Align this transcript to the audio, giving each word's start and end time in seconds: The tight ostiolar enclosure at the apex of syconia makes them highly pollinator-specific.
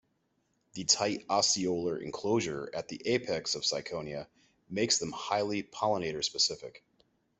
The 0.73 0.83
tight 0.85 1.27
ostiolar 1.27 2.01
enclosure 2.01 2.71
at 2.73 2.87
the 2.87 3.05
apex 3.07 3.53
of 3.53 3.61
syconia 3.61 4.25
makes 4.67 4.97
them 4.97 5.11
highly 5.11 5.61
pollinator-specific. 5.61 6.83